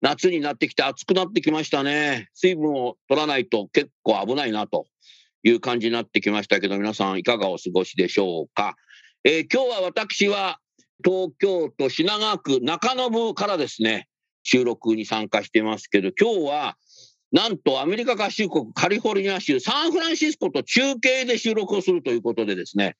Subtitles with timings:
[0.00, 2.28] 夏になってきて暑くなってきましたね。
[2.34, 4.86] 水分を取らないと結構危ないなと
[5.42, 8.76] いう感じになってきましたけど、皆さんいかがお過ごしでしょうか。
[9.24, 10.58] えー、今日は私は
[11.04, 14.08] 東京都品川区中延からですね、
[14.42, 16.76] 収録に参加してますけど、今日は
[17.32, 22.96] なんとアメリカ合衆国カリフォルニア州サンフランシスコと中継で収録をするということでですね、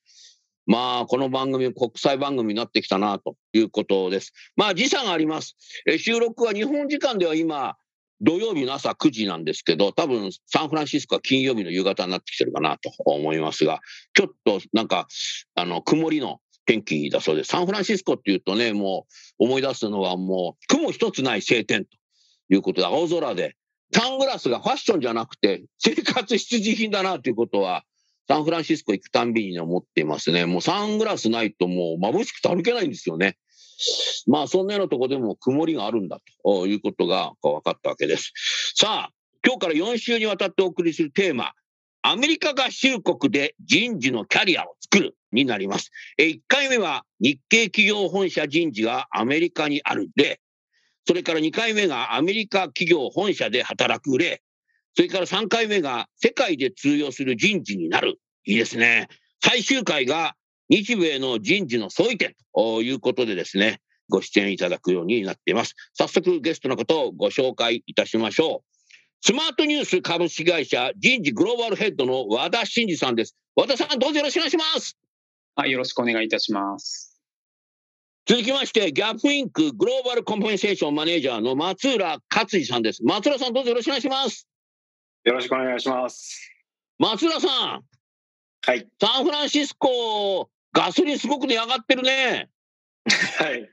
[0.66, 4.33] まあ、この番組、国際番組になってきたなということです。
[4.56, 5.56] まあ、時差があります。
[5.98, 7.77] 収録は日本時間では今、
[8.20, 13.81] 土曜日の朝9時なんですけど、多分サンフランシスコは金曜日の夕方になってきてるかなと思いますが、
[14.14, 15.06] ちょっとなんか、
[15.55, 17.48] あの、曇りの天気だそうです。
[17.48, 19.06] サンフランシスコっていうとね、も
[19.38, 21.91] う思い出すのはもう雲一つない晴天と
[22.50, 23.56] いうことで、青空で、
[23.92, 27.84] サングラスがファッションじゃなくて生活必需品だなということは、
[28.31, 30.47] サンフランシスコ行くたんびに思っていますね。
[30.47, 33.37] もうサングラスないともう眩しくて歩けないんですよね。
[34.28, 38.32] まあそんなようなとこでも曇りがあるんだということが分かったわけです。
[38.77, 39.12] さあ、
[39.44, 41.54] 今日から4週にわたってお送りするテーマ、
[42.03, 45.91] アメリカ合衆国で人事のキャリアを作るになります。
[46.21, 50.41] 1回目は日系企業本社人事がアメリカにある例。
[51.04, 54.41] それから2回目がアメリカ企業本社で働く例。
[54.94, 58.19] それから3回目が世界で通用する人事になる。
[58.45, 59.09] いいですね。
[59.43, 60.34] 最終回が
[60.69, 65.75] 日米の人事の相違点ということでですね、ご出演いただくようになっています。
[65.95, 68.71] 早速ゲストの方をご紹介いたしましょう。
[69.23, 73.37] スマートニュース株式会社人事グローバルヘッドの和田真二さんです。
[73.55, 74.97] 和田さん、どうぞよろしくお願いします。
[75.55, 77.21] はい、よろしくお願いいたします。
[78.27, 83.03] 続きまして、ギャップインクグローバルコンペンセーションマネージャーの松浦克司さんです。
[83.05, 84.47] 松浦さん、どうぞよろしくお願いします。
[85.25, 86.51] よろしくお願いします。
[86.99, 88.00] 松浦さん。
[88.66, 88.88] はい。
[89.00, 92.48] サンフランシスコ、ガソリンすごく値上がってるね。
[93.38, 93.71] はい。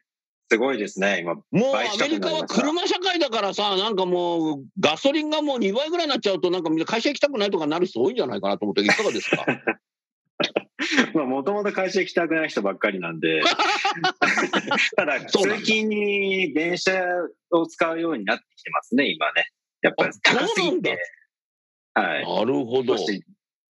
[0.50, 1.36] すごいですね、今。
[1.36, 9.46] もうアメリカは車社会だからさ、なんかもう、ガソリンがもう2倍ぐらいになっちゃうと、なんかみんな会社行きたくないとかなる人多いんじゃないかなと思って、いかがですか？
[11.16, 13.42] まあ、もともと会社行きたくない人ばっかりなんで、
[14.96, 17.04] ただ、通勤に電車
[17.52, 19.48] を使うようになってきてますね、今ね。
[19.81, 20.98] やっぱり高すぎて。
[21.94, 22.25] はい。
[22.25, 22.96] なるほど。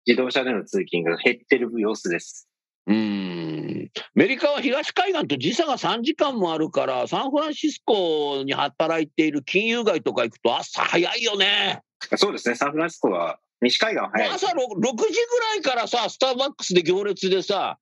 [0.05, 2.47] 自動車での通勤が減ってる様子です。
[2.87, 3.91] うん。
[3.97, 11.81] アメリカは東海岸と時差が3時間もあるから、サンフランシスコに働いている金融街とか行くと朝早いよね。
[12.15, 12.55] そうですね。
[12.55, 17.79] サンフランシスコは西海岸は早い、朝 6, 6時ぐらいからさ、スターバックスで行列でさ、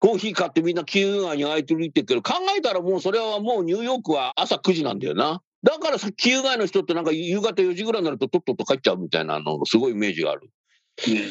[0.00, 5.42] コーヒー買ってみんな金融街に空いてるって言ってるけど、考えたらもうそれはもうニューヨークは朝9時なんだよな。
[5.62, 10.50] だからさ、旧外の人ってなんか夕方4時ぐらいになるととっとと帰っちゃうみたいなのすごいイメージがある。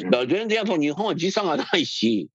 [0.05, 2.29] だから全然やっぱ日本は時差がないし、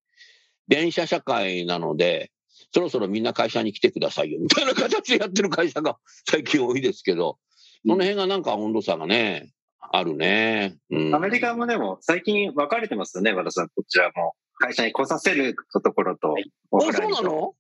[0.69, 2.31] 電車社会なので、
[2.73, 5.99] そろそろみんな会社に来てくださいよみたいな形でやってる会社が
[6.29, 7.39] 最近多いですけど、
[7.87, 10.77] その辺がなんか温度差がね、あるね。
[10.91, 14.35] うん、アメリカもでも最近分かれてますよね、和田さん、こちらも。
[14.59, 16.35] 会社に来させるところと。
[16.73, 17.55] あ、そうなの？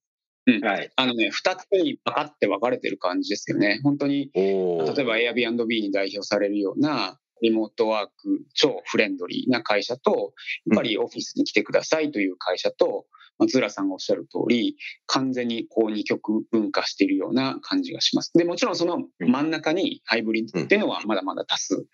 [0.46, 3.80] うん、はい、あのね、二つにパカって分かれてる感じですよね。
[3.82, 10.32] 本当に、例えば Airbnb に代表されるようなリモートワーク超フレンドリーな会社と、
[10.66, 13.06] やっぱりオフィスに来てくださいという会社と、
[13.38, 18.30] 松浦さんがおっしゃる通り、完全にこう二極分化しているような感じがします。
[18.34, 21.86] で、もちろんその真ん中にハイブリッドっていうのはまだまだ多数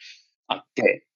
[0.47, 1.07] あって、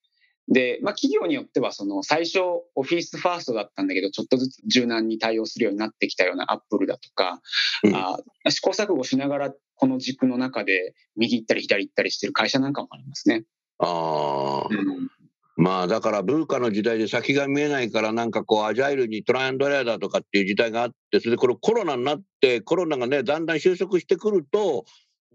[0.48, 2.40] で、まあ、企業によっては、その、最初、
[2.74, 7.40] オフィスファーストだったんだけど、ちょっとずつ柔軟に対応するようになってきたようなアップルだとか、
[7.84, 8.18] うん、あ
[8.48, 13.44] 試行錯誤しながら、この軸の中で、右行ったり左行ったりしてる会社なんかもありますね。
[13.82, 14.68] ああ。
[14.70, 15.08] うん
[15.54, 24.86] まあだから文化の時代で先が見えないからなんかこうアジャイルにトライアンドレーダーとかっていう時代があってそれでこれコロナになってコロナがねだんだん収束してくると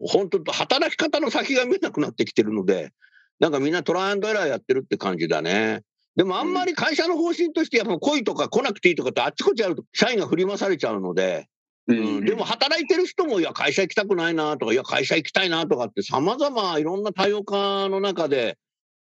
[0.02, 2.92] 本当と働き方の先が見えなくなってきてるので
[3.40, 5.84] なんかみんなトライアンドエラーやってるって感じだね。
[6.16, 11.48] でもあんまり会社の方針として、やっぱ来いとか来なくていいとかってあっちこっちやると社員が振り回されちゃうので、
[11.88, 18.58] うん、でも働いてる人も、いや、会社行きたくないなとか、いや、会社行きたいなとかって、さまざまいろんな多様化の中で、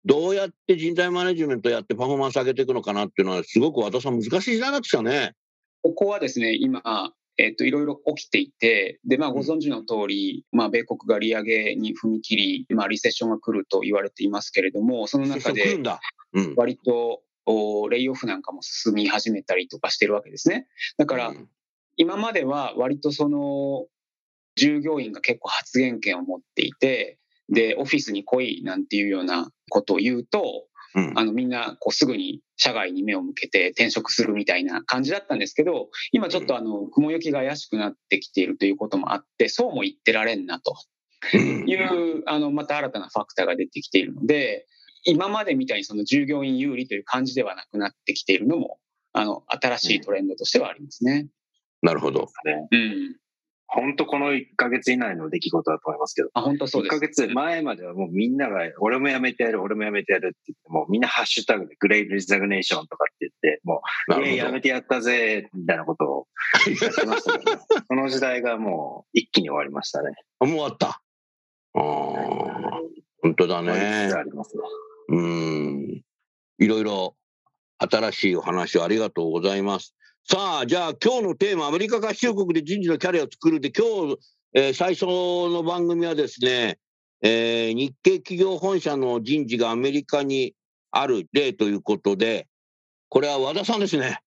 [0.05, 5.33] どうやって人材マネジメントやってパフォーマンス上げていくのかなっていうのは、すごく和田さん、難しい時代になってきたね。
[5.81, 15.79] ここはですね、今、えっと、いろいろ起きていて、で、まあ、ご存知の通り、うん、まあ、米国が利上げに踏み切り、まあ、リセッションが来ると言われていますけれども、その中で、
[16.55, 17.21] 割と、
[17.89, 20.67] レイオフなんかも進み始めたりとかしてるわけですね。
[20.97, 21.33] だから、
[21.97, 23.85] 今までは割とその、
[24.55, 27.17] 従業員が結構発言権を持っていて、
[27.49, 40.75] で、オフィスに来いなんていうようなことを言うと、うん、あのみんなこうすぐに社外に目を向けて転職するみたいな感じだったんですけど、今ちょっとあの雲行きが怪しくなってきているということもあって、そうも言ってられんなと
[41.35, 44.67] いう、あのまた新たなファクターが出てきているので、
[45.03, 48.77] 今までみたいにその従業員有利という感じではなくなってきているのも、
[49.13, 51.27] あの新しいトレンドとしてはありますね。
[51.83, 52.27] なるほど。
[52.71, 53.15] うん
[53.75, 56.29] 本当この1ヶ月以内の出来事だと思いますけど。
[56.35, 56.95] あ、本当そうです。
[56.95, 66.27] 1ヶ月前まではもうみんなが、俺もやめてやる、俺もやめてやるって言って、もうみんなハッシュタグでグレイリザグネーションとかって言って、もう、いや、やめてやったぜ、みたいなことを
[66.83, 67.51] やってましたけど、
[67.87, 70.11] その時代がもう一気に終わりましたね。
[70.39, 70.87] もう終わった？
[71.73, 71.81] ああ、
[73.23, 73.71] 本当だね。
[73.71, 74.63] ありますね。
[75.09, 76.03] うん。
[76.59, 77.15] いろいろ
[77.79, 79.95] 新しいお話をありがとうございます。
[80.25, 84.17] さあ、じゃあ今日のテーマ、アメリカ合衆国で人事のキャリアを作るで、今日、
[84.53, 86.79] えー、最初の番組はですね、
[87.21, 90.55] えー、日系企業本社の人事がアメリカに
[90.91, 92.47] ある例ということで、
[93.09, 94.19] これは和田さんですね。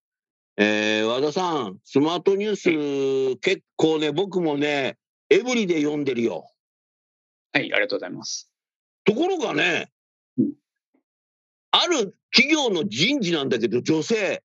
[0.58, 4.98] えー、和田さん、スマートニュース、結構ね、僕もね、
[5.30, 6.46] エブリで読んでるよ。
[7.54, 8.52] はい、ありがとうございます。
[9.04, 9.90] ところがね、
[10.36, 10.52] うん、
[11.70, 14.42] ある企業の人事なんだけど、女性、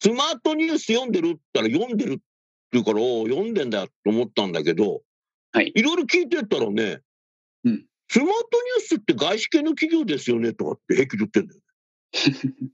[0.00, 2.22] スマートニュース読んでるって言ったら読んでるって
[2.72, 5.02] 言うから、読んでんだと思ったんだけど、
[5.52, 5.72] はい。
[5.74, 7.00] いろいろ聞いてったらね、
[7.64, 7.84] うん。
[8.08, 12.70] スマートニュースって外資系の企業ですよねとかって平気で言ってんだよね。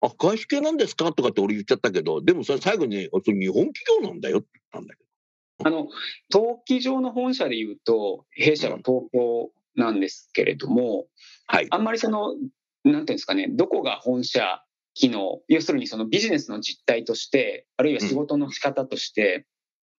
[0.00, 5.68] あ、外資系なんですかとかって俺言っちゃったけど、でもそれ最後に、日本企業なんだよって言ったんだけど。
[5.68, 5.88] あの、
[6.30, 11.06] 登記上の本社で言うと、弊社は東京なんですけれども、
[11.50, 11.66] うん、はい。
[11.70, 14.62] あんまりその、なんていうんですかね、どこが本社
[14.96, 19.46] 機能、要するにそのビジネスの実態として、あるいは仕事の仕方として、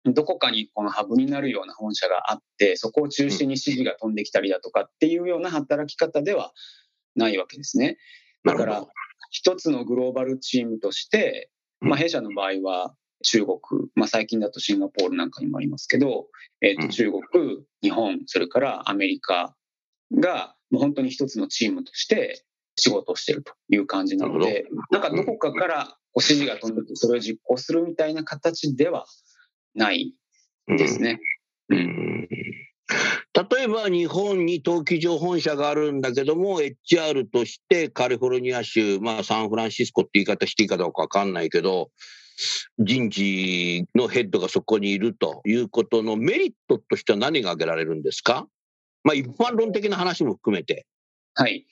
[0.05, 6.53] どこかにこのハブになるような本社があって、そこを中心に指示が飛んできたりだとかっていうような働き方では
[7.15, 7.99] ないわけですね。
[8.43, 8.87] だから、
[9.31, 11.51] 一つのグローバルチームとして、
[11.81, 13.59] まあ、弊社の場合は中国、
[13.97, 16.29] まあ、最近だとシンガポールなんかにもありますけど、
[16.63, 17.23] えー、と中国、
[17.83, 19.55] 日本、それからアメリカ
[20.13, 22.47] が、もう本当に一つのチームとして
[22.77, 29.07] 仕事をしてるという感じなので、なんかどこかから指示が飛んでて、それを実行するみたいな形では
[29.75, 30.15] ない
[30.67, 31.21] ですね。
[31.69, 32.29] うん、うん
[33.51, 41.91] 例えば日本に登記上本社があるんだけども、HR としてカリフォルニア州、まあ、サンフランシスコって言い方していいかどうか分かんないけど、
[42.79, 48.47] 人事のヘッドがそこにいるということのメリットとしては何が挙げられるんですか、
[49.05, 50.87] まあ、一般論的な話も含めて。
[51.35, 51.67] はい。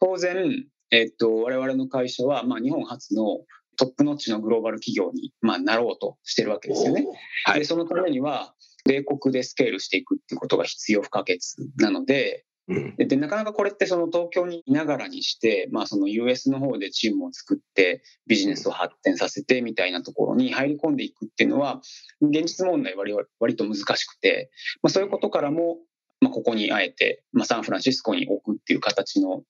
[0.00, 3.40] 当然、えっと、我々の会社は、まあ、日本初の
[3.76, 7.06] トップノッチのグローバル企業に、まあ、なろうとしてるわけですよね。
[7.44, 8.54] はい、でそのためには、
[8.86, 11.38] 米国でスケールしていくっていうことが必要不可欠
[11.78, 21.80] なので、うん、でなかなかこれってその東京にいながらにして、まあ、その US の方でチームを作ってビジネスを発展させてみたいなところに入り込んでいくっていうのは
[22.22, 24.50] 現実問題割割と難しくて、
[24.82, 25.78] まあ、そういうことからも、
[26.20, 29.42] まあ、ここにあえて、まあ、サンフランシスコに置くっていう形の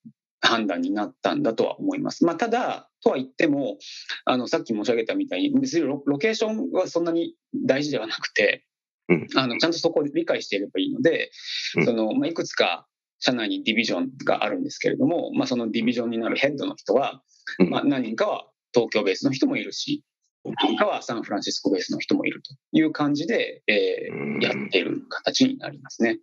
[0.45, 2.25] 判断になったんだとは思います。
[2.25, 3.77] まあ、ただ、とは言っても、
[4.25, 8.65] あの、さっき申し上げたみたいに、別にロケーションはそんなに大事ではなくて、
[9.09, 11.31] うん、あの、ちゃんとそこを理解していればいいので、
[11.77, 12.87] うん、その、まあ、いくつか
[13.19, 17.21] 社内にディビジョンがあるんですけれども、まあ、そのディビジョンになるヘッドの人は、
[17.69, 20.03] まあ、何人かは東京ベースの人もいるし、
[20.43, 26.19] 何人かはサンフランシスコベースの人もいるという感じで、えー、やっている形になりますね。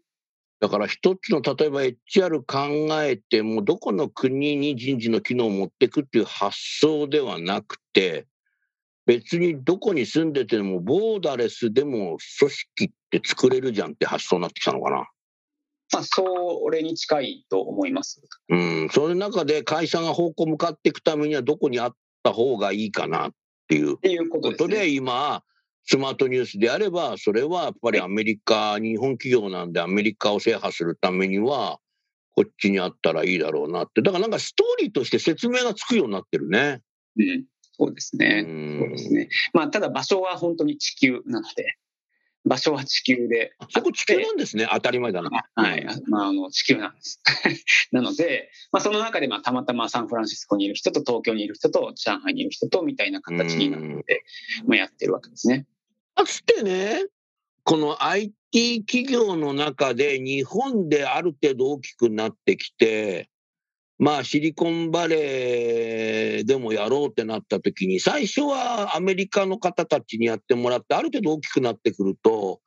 [0.62, 8.28] だから一つの例えば HR 考えてもどこの国に人事の機能を持っていくっていう発想ではなくて
[9.04, 15.08] 別にどこに住んでてもボーダレスでも組織って作れるじゃんって発想になってきたのかな。
[15.92, 16.24] まあ、そ
[16.70, 18.22] れに近いと思います。
[18.48, 23.32] うん、その中で会社が方向向かっていくためにはどこにあった方がいいかなっ
[23.68, 23.96] ていう
[24.30, 25.42] ことで、今、
[25.84, 31.78] スマートニュースであれば、それはやっぱりアメリカ、日本企業なんでアメリカを制覇するためには、
[32.34, 34.00] こっちにあったらいいだろうなって。
[34.00, 36.80] だからなんかストーリーとして説明がつくようになってるね。
[37.18, 38.44] うん、そうですね。
[38.80, 39.28] そうですね。
[39.52, 41.76] まあ、ただ場所は本当に地球なので、
[42.44, 43.52] 場所は地球で。
[43.70, 44.66] そこ地球なんですね。
[44.72, 45.30] 当たり前だな。
[45.54, 45.86] はい。
[46.08, 47.20] まあ、あの、地球なんです。
[47.92, 54.24] なので、まあ、その中で、まあ、たまたまサンフランシスコにいる人と東京にいる人と上海にいる人とみたいな形になって、
[54.66, 55.66] まあ、やってるわけですね。
[56.24, 57.04] つてね、
[57.64, 63.28] この IT 企業の中で日本である程度大きくなってきて、
[63.98, 72.60] まあシリコンバレーでもやろうってなった時に、最初はアメリカの方たちにやってもらって、ある程度大きくなってくると、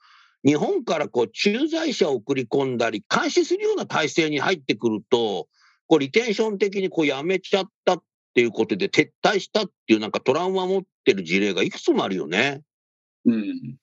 [0.45, 5.47] 日本からこう駐在者を送り込んだり、監視するような体制に入ってくると、
[5.87, 12.61] こうリテンション的にこうやめちゃったっていうことで撤退したっていうなんかトラウマ持ってる事例がいくつもあるよね。
[13.25, 13.77] うん。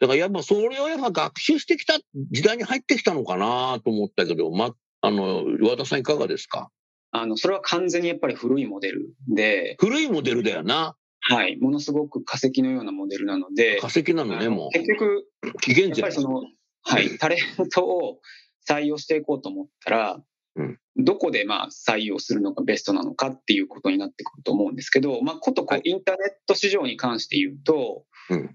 [0.00, 1.98] だからやっぱそれをやっぱ学習してきた
[2.30, 6.70] 時代に入ってきたのかなと思ったけど、ま、あの、和田さんいかがですか？
[7.10, 9.76] あの、それは完全にやっぱり古いモデルで。
[9.78, 10.96] 古いモデルだよな。
[11.20, 11.56] はい。
[11.56, 13.78] ものすごく化石のようなモデルなので。
[13.80, 14.70] 化石なのね、もう。
[14.72, 15.26] 結局、
[15.60, 15.90] 紀元前。
[15.90, 16.42] やっぱりその、
[16.82, 18.20] はい、タレントを
[18.68, 20.22] 採用していこうと思ったら、
[20.56, 28.02] うん、どこでまあ採用するのがベストなのかっていうことになってくると思うんですけど、まあ、ことこうインターネット市場に関して言うと、うん、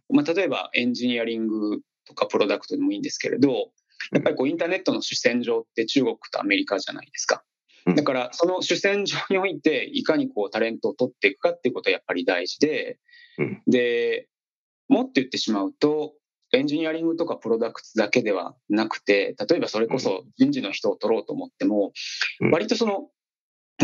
[0.10, 3.72] まあ、例えばエンジニアリングとかプロダクトでもいいんですけれど、
[4.12, 7.44] やっぱりこうインターネットの主戦場って中国とアメリカじゃないですか。
[7.96, 12.98] だからその主戦場においていかにこうタレントを取っていくかっていうことはやっぱり大事で、
[13.68, 14.28] で、
[14.88, 16.14] もっと言ってしまうと、
[16.54, 21.92] エンジニアリングとかプロダクツだけではなくて、例えばそれこそ人事の人を取ろうと思っても、
[22.52, 23.10] 割とその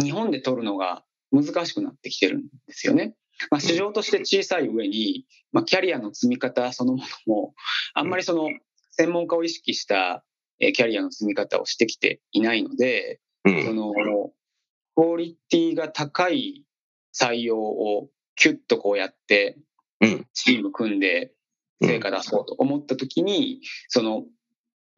[0.02, 3.14] 日本で取るのが難しくなってきてるんですよね。
[3.50, 7.54] まあ、市場として小さい上に、まあ、キャリアの積み方そのものも、
[7.94, 8.50] あんまりその
[8.92, 10.24] 専門家を意識した
[10.60, 13.94] キャリアの積み方をしてきていないので、その
[14.96, 16.66] クオリティが高い
[17.20, 19.58] 採用をキュッとこうやって、
[20.34, 21.32] チーム組んで
[21.82, 24.26] 成果出そうと思った時に、その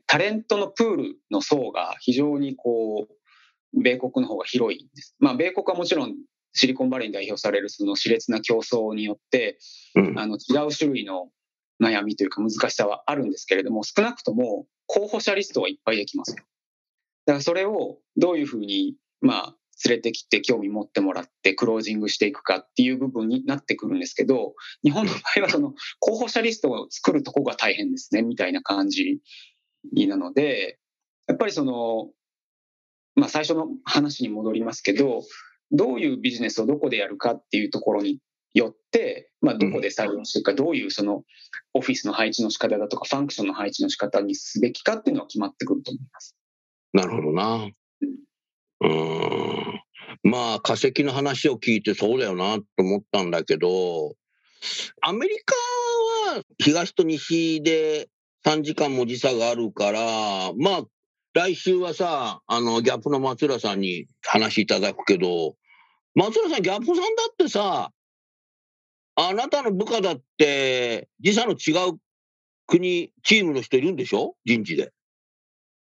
[0.05, 5.15] タレントのプールの層が非常にこう、米国の方が広いんです。
[5.19, 6.15] まあ、米国はもちろん
[6.53, 9.57] シリコンバレーに代表されるその熾烈な競争によって、
[10.15, 11.29] あの違う種類の
[11.81, 16.43] 悩みというか難しさはあるんですけれども、少なくとも候補者リストはいっぱいできますよ。
[17.25, 19.55] だからそれをどういうふうに、まあ、
[19.85, 29.19] 連れてきて興味持ってもらってクロージングしていくかっていう部分になってくるんですけど、日本の場合はその候補者リストを作るとこが大変ですね、みたいな感じ
[29.93, 30.79] なので、
[31.27, 32.11] やっぱりその、
[33.15, 35.23] まあ最初の話に戻りますけど、
[35.73, 38.19] どういうビジネスをどこでやるかっていうところに
[38.53, 41.23] よって、まあ、どこで採用していくか、どういうその
[41.73, 46.35] オフィスの配置の仕方だとか、ファンクションの配置の仕方にすべきかっていうのは決まってくると思います。
[46.93, 47.69] なるほどな。
[48.81, 49.81] うん。
[50.23, 54.13] まあ、化石の話を聞いてそうだよなと思ったんだけど、
[55.01, 55.55] アメリカ
[56.35, 58.07] は東と西で
[58.45, 60.83] 3時間も時差があるから、まあ、
[61.33, 65.55] 来週はさ、あの、ギャップの松浦さんに話いただくけど、
[66.15, 67.01] 松浦さん、ギャップさんだ
[67.31, 67.91] ってさ、
[69.15, 71.99] あなたの部下だって、時差の違う
[72.67, 74.35] 国、チームの人いるんでしょ？
[74.45, 74.91] 人事で。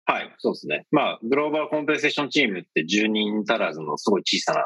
[0.05, 0.87] はい、そうですね。
[0.91, 4.65] まあ、グローバルコンペンセーションチームって10人足らずのすごい小さな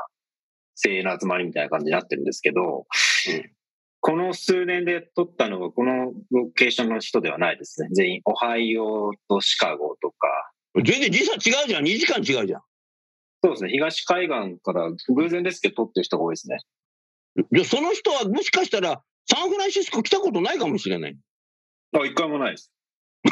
[0.76, 2.86] 精鋭の集まりみたいな感じになってるんですけど、
[3.30, 3.52] うん、
[4.00, 7.90] この数年で取ったのがこのロケーションの人ではないですね。
[7.92, 10.28] 全員、オハイオとシカゴとか。
[10.76, 11.84] 全然時差違うじゃん。
[11.84, 12.62] 2時間違うじゃん。
[13.44, 13.72] そうですね。
[13.72, 16.60] 東海岸から偶然ですけど取ってる人が多いですね。
[17.52, 21.18] じゃその人はもしかしたらサンフランシスコ来たことないかもしれない。
[21.94, 22.72] あ、一回もないです。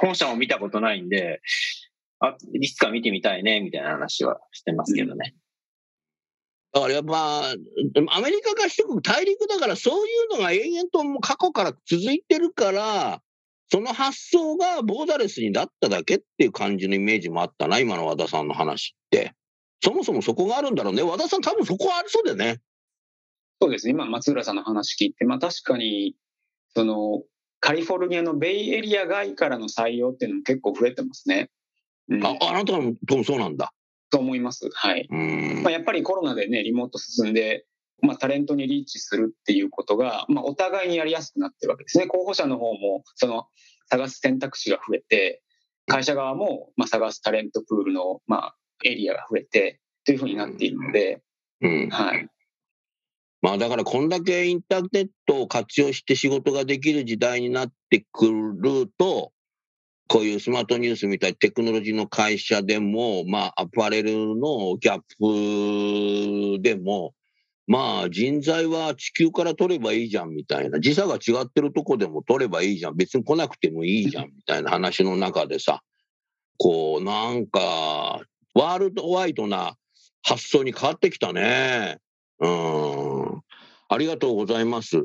[0.00, 1.40] 本社も見たことないんで、
[2.18, 5.34] あ、いつか見てみたいね、みたいな話はしてますけどね。
[6.72, 13.22] だからやっぱ、アメリカ合衆国大陸だからそういうのが延々とも過去から続いてるから、
[13.70, 19.34] その発想がボーダレスになっただけっていう感じのイメージもあったな、今の和田さんの話って。
[19.82, 21.02] そもそもそこがあるんだろうね。
[21.02, 22.60] 和田さん多分そこはありそうだよね。
[23.60, 23.92] そうですね。
[23.92, 26.14] 今、松浦さんの話聞いて、まあ確かに、
[26.74, 27.22] その、
[27.60, 31.50] カリフォルニアのベイエリア外からの採用っていうのも結構増えてますね。
[32.08, 32.94] うん、ああなたも
[33.24, 33.72] そうなんだ。
[34.10, 34.68] と思います。
[34.72, 35.06] はい。
[35.10, 37.66] まあ、やっぱりコロナでね、リモート進んで、
[38.00, 42.06] まあ、タレントにリーチするっていうことが、まあ、お互いにやりやすくなってるわけですね。
[42.06, 43.46] 候補者の方も、その、
[43.90, 45.42] 探す選択肢が増えて、
[45.86, 51.22] 会社側も、まあ、探すタレントプールの、まあ、エリアが増えて、というふうになっているので、
[51.60, 52.28] うん、はい。
[53.40, 59.32] まあだからこんだけインターネットを活用して仕事ができる時代になってくると、
[60.08, 67.14] こういうスマートニュースみたいテクノロジーの会社でも、まあ、アパレルのギャップでも、
[67.68, 75.82] まあ、人材は地球から取ればいいじゃんみたいな、時差が違ってるとこでも取ればいいじゃん、別に来なくてもいいじゃんみたいな話の中でさ、
[76.56, 78.22] こう、なんか、
[78.54, 79.76] ワールドワイドな
[80.22, 81.98] 発想に変わってきたね。
[82.40, 83.42] うん。
[83.90, 85.04] ありがとうございます。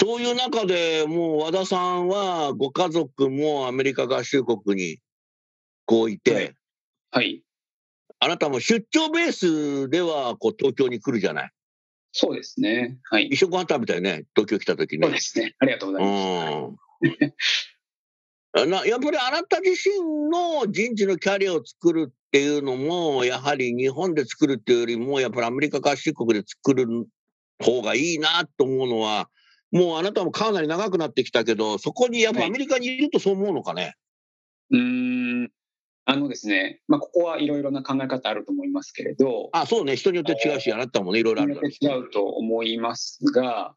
[0.00, 4.98] そういう中でもう和田さんはご家族もアメリカ合衆国に
[5.84, 6.56] こういて、
[7.12, 7.42] はい。
[8.24, 11.50] あなたも出張ベースではこう東京に来るじゃない？
[12.12, 12.98] そうですね。
[13.10, 13.26] はい。
[13.26, 15.06] 一食ご飯食べたよね、東京来た時ね。
[15.08, 15.56] そうですね。
[15.58, 16.68] ありがとうございま
[18.54, 18.68] す。
[18.68, 26.86] なやっぱりあなた自身の人事のキャリアを作るっていうのも、やはり日本で作るっていうよりも、やっぱりアメリカ合衆国で作る
[27.58, 29.28] 方がいいなと思うのは、
[29.72, 33.82] もうあなたもかなり長くなってきたけど、そこにやっぱアメリカにいるとそう思うのかね？
[33.82, 33.94] はい、
[34.72, 35.11] うん
[36.04, 39.50] あのですね、まあ、ここはいろいろな考え方あると思いますけれど。
[39.52, 41.74] あ、そうね、人によって違うし、あなたもね、いろいろあるから、ね。
[41.80, 43.74] 違うと思いますが、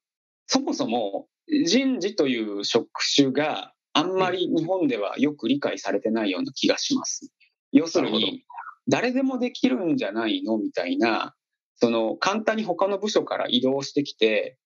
[0.47, 1.27] そもそも
[1.65, 7.31] 人事という職種があんまり日本ではよく理解されてないような気がします。
[7.71, 8.43] 要するに、
[8.87, 10.57] 誰でもできるんじゃないの？
[10.57, 11.35] みたいな、
[11.77, 14.57] その簡単に他の部署から移動してきて、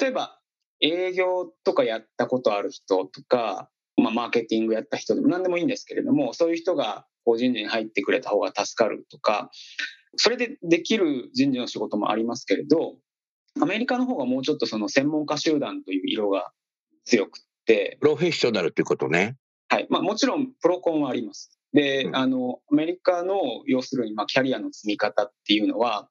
[0.00, 0.38] 例えば
[0.80, 3.68] 営業とかやったことある人とか、
[4.02, 9.50] まあ、マーケティングやった人でも何でもいいんですけれども、そういう人が個人事に入ってくれた方が助かるとか、
[10.16, 12.96] それでできる人事の仕事もありますけれど、
[13.60, 16.52] アメリカの方がもうちょっとその専門家集団という色が
[17.04, 17.98] 強くて。
[18.00, 19.36] プロフェッショナルっていうことね。
[19.68, 19.86] はい。
[19.90, 21.58] まあもちろんプロコンはあります。
[21.72, 26.08] で、うん、あの、アメリカの要するにまあキャリアの積み方っていうのは、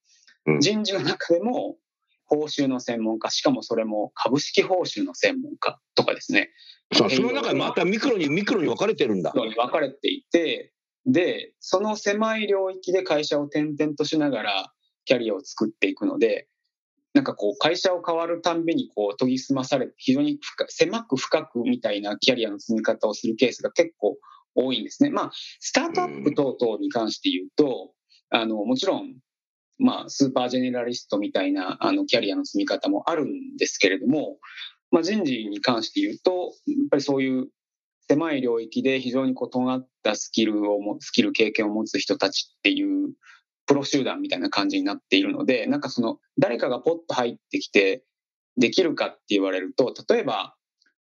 [0.60, 1.78] 人事の中でも
[2.26, 6.50] 報酬の専門家、しかもそれも株式報酬の専門家とかですね。
[6.94, 9.32] その中にまたミクロにミクロに分かれてるんだ。
[9.32, 10.74] 分かれていて、
[11.06, 14.74] で、その狭い領域で会社を転々としながら
[15.06, 16.48] キャリアを作っていくので、
[17.14, 24.18] なんかこう会社を変わるたんびにこう研ぎ澄まされて非常に狭く深くみたいなキャリアの積み方をするケースが結構
[24.56, 25.10] 多いんですね。
[25.10, 27.92] まあ、スタートアップ等々に関して言うと、
[28.30, 29.16] あの、もちろん
[29.82, 34.38] まあ、スーパージェネラリストみたいなあのキャリアの積み方もあるんですけれども、
[34.92, 37.48] まあ、人事に関して言うと、やっぱりそういう
[38.08, 43.14] 狭い領域で非常にこう尖ったスキルをも、スキル経験を持つ人たちっていう
[43.66, 48.04] プロ集団みたいな感じになっているので、なんかその誰かがポッと入ってきて
[48.58, 50.56] できるかって言われると、例えば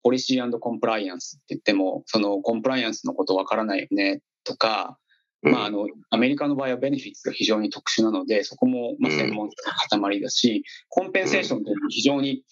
[0.04, 4.98] ポリシーコンプライアンスって言っても、そのコンプライアンスのことわからないよねとか、
[5.42, 12.44] まあ、あの、アメリカの場合はベネフィッツが非常に特殊なので、そこも、まあ、専門家の塊だし、コンペンセーションというのも非常に、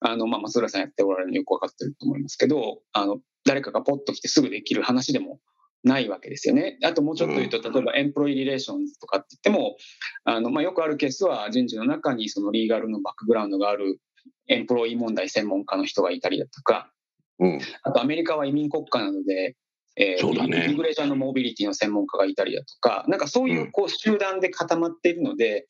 [0.00, 5.40] あの、まあ、松浦さんやっておられるのよくわかってると思いますけど、あの、誰かがポッと来てすぐできる話でも
[5.84, 6.78] ないわけですよね。
[6.82, 9.76] あともうちょっと言うと、例えば employee relations とかって言っても、
[10.24, 14.00] あの、まあ、よくあるケースは人事の中にその legal のバックグラウンドがある
[14.48, 16.90] employee 問題専門家の人がいたりだとか、
[17.38, 19.56] うん、あとアメリカは移民国家なので、
[19.96, 25.66] えー、ね、 immigration のモビリティの専門家がいたりだとか、なんかそういうこう集団で固まっているので、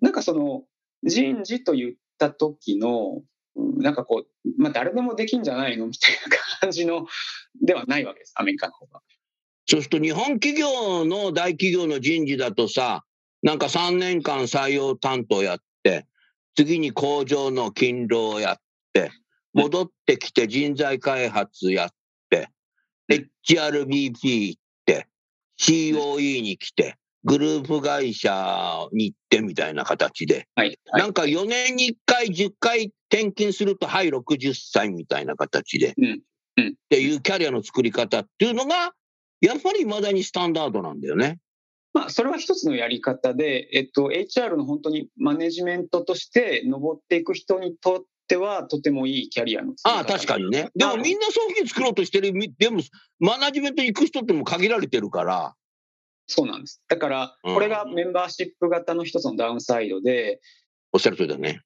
[0.00, 0.62] うん、なんかその
[1.02, 3.22] 人事と言った時の、
[3.78, 7.06] なんかこう、まあ、誰でもできんじゃないのみたいな感じの
[7.62, 9.00] ではないわけです、アメリカの方が。
[9.66, 13.04] そうすると日本企業の大企業の人事だとさ、
[13.42, 16.06] なんか3年間採用担当やって、
[16.56, 18.56] 次に工場の勤労をやっ
[18.92, 19.10] て、
[19.52, 21.90] 戻ってきて人材開発やっ
[23.08, 25.08] HRBP 行って、
[25.58, 36.22] COE に来て、グループ会社に行ってみたいな形で、はいはい、なんか4年に1回、10回転勤すると、はい、60歳みたいな形で、うん
[36.56, 38.92] うん、っていうキャリアの作り方っていうのが、
[39.40, 41.38] やっぱり未だにスタンダードなんだよね。
[41.94, 50.70] まあ、それは一つのやり方で、えっと、HR の本当にマネジメントとして上っていく人にとってはとてもいいキャリアのああ、確かにね。
[50.76, 52.80] でもみんなそういうふうに作ろうとしてる、でも
[53.18, 55.54] マネジメント行く人っても限られてるから。
[56.28, 56.82] そうなんです。
[56.88, 60.40] だから、これがメンバーシップ型の一つのダウンサイドで、
[60.92, 61.62] おっしゃる通りだね。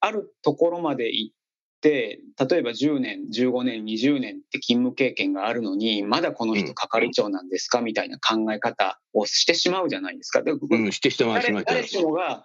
[0.00, 1.34] あるところまで行っ
[1.82, 10.42] て、例えば10年、15年、20年って勤務経験があるのに、まだこの人係長なんですか、みたいな考え方をしてしまうじゃないですか。
[10.42, 11.52] うん、してしてます。
[11.64, 12.44] 誰しもが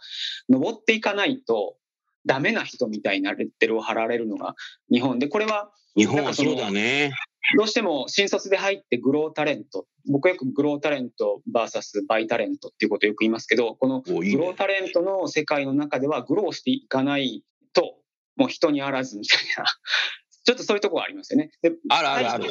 [0.50, 1.78] 登っていかないと、
[2.26, 4.56] ダメな人みたいなレッテルを貼られるのが
[4.92, 7.14] 日本で、これは、日本はそうだね。
[7.58, 17.96] どうしても新卒で入ってグロータレント、僕よくグロータレント VS バイタレントっていうことをよく言いますけど、このグロータレントの世界の中ではグローしていかないと、
[18.38, 19.66] もう人にあらずみたいな、
[20.46, 21.52] ちょっとそういうところがありますよね。
[21.62, 22.48] であるあるある。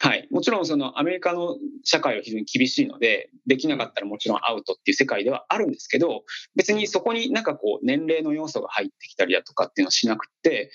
[0.00, 0.28] はい。
[0.30, 6.24] もちろんそのアメリカの社会は非常に厳しいので、できなかったらもちろんアウトっていう世界ではあるんですけど、
[6.56, 10.70] 別にそこになんかこう年齢の要素が入ってきたりだとかっていうのはしなくて、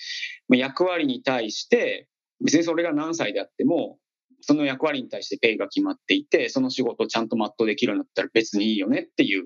[0.48, 2.08] 役割に対して
[2.42, 3.98] 別にそれが何歳であっても、
[4.40, 9.44] その役割に対してペイが決まっていて、その仕事をちゃんと全うできるんだったら別にいいよねっていう、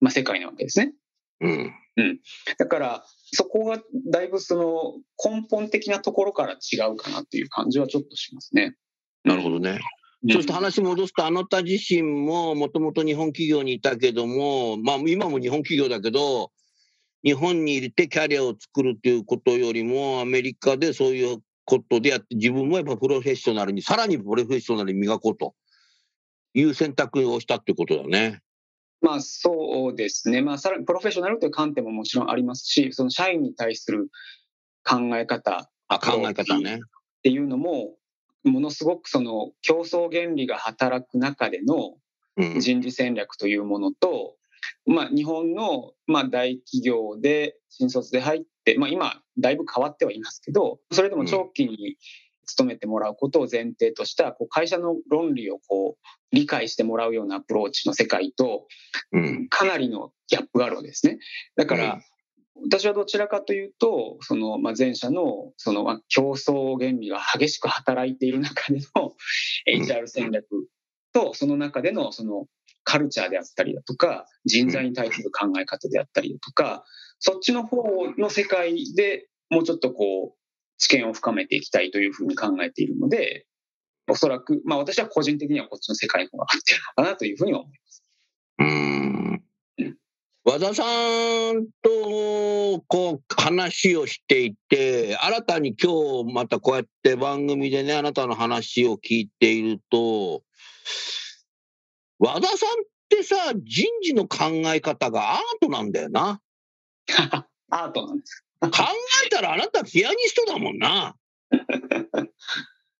[0.00, 0.92] まあ、世界なわけですね。
[1.40, 1.74] うん。
[1.96, 2.20] うん。
[2.58, 8.76] だから、そこがだいぶその根本的なところから違うかなっていう感じはちょっとしますね。
[9.24, 9.80] なるほどね。
[10.30, 16.50] そして話戻すと、あなた自身ももともと日本企業にいたけども、まあ今も日本企業だけど、
[17.22, 25.54] 日本に入れてキャリアを作るということよりも、アメリカでそういうことでやって、自分もやっぱプロフェッショナルに、さらにプロフェッショナルに磨こうと
[26.54, 28.40] いう選択をしたってことだね。
[29.02, 30.40] まあそうですね。
[30.40, 34.08] まあさらにプロフェッショナルという観点ももちろんありますし、その社員に対する
[34.84, 35.70] 考え方。
[35.88, 36.76] あ、考え方ね。
[36.76, 36.78] っ
[37.22, 37.96] ていうのも、
[38.44, 41.96] ものすごくその競争原理が働く中での
[42.60, 44.45] 人事戦略というものと、うん、
[44.86, 51.96] まあ日本のまあ大企業で新卒で入って、まあ今だいぶ変わってはいますけど、それでも長期に
[52.46, 58.66] 勤めてもらうことを前提としたこう会社の論理をこう理解してもらうようなアプローチの世界と、
[59.50, 61.18] かなりのギャップがあるわけですね。
[61.56, 62.00] だから、
[62.62, 69.12] 私はどちらかというと、その、まあ、前者の、その、まあ、競争原理が激しく働いている中での
[69.68, 70.46] HR 戦略
[71.12, 72.46] と、その中での、その、
[72.86, 76.84] カルチャーであったりだとか、人材に対する考え方であったりだとか、
[77.18, 77.82] そっちの方
[78.16, 80.38] の世界でもうちょっとこう、
[80.78, 83.46] 知見を深めていきたいというふうに考えているので、
[84.08, 88.02] おそらく、まあ私は個人的にはこっちの世界の方が合ってるのかなというふうには思います。
[88.58, 89.42] うん
[90.48, 100.44] 和田さんとこう話をしていて、新たに今日またこうやって番組でね、あなたの話を聞いていると、
[102.18, 106.40] 和田さんってさ、人事の考え方がアートなんだよな。
[107.70, 108.70] アートなんです考
[109.26, 111.16] えたらあなたピアニストだもんな。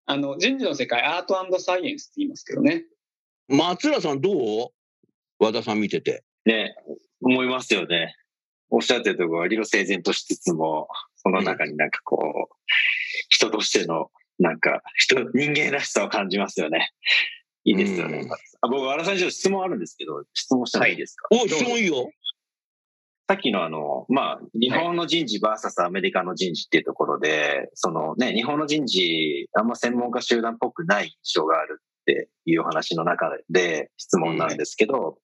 [0.07, 2.85] あの、人事の世界、アートサイエンスって言いますけどね。
[3.49, 4.71] 松浦さんどう？
[5.39, 6.25] 和田さん見てて。
[6.45, 6.75] ね、
[7.21, 8.15] 思いますよね。
[8.71, 12.55] おっしゃってるところは理路整然としつつも、その中になんかこう、
[13.29, 16.93] 人としての、なんか、人、人間らしさを感じますよね。
[17.67, 18.27] いいですよね。
[18.61, 22.09] あ僕、和田さんに質問あるんですけど、質問してもいいですか、はい、お、質問いいよ。
[23.29, 35.19] さっきのあの、まあ、日本の人事 VS アメリカの人事っていうところで、そのね、日本の人事、あんま専門家集団っぽくない印象があるっていう話の中で質問なんですけど、